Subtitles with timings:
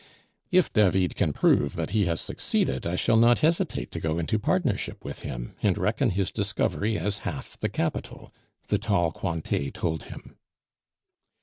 [0.49, 4.39] "If David can prove that he has succeeded, I shall not hesitate to go into
[4.39, 8.33] partnership with him, and reckon his discovery as half the capital,"
[8.69, 10.37] the tall Cointet told him.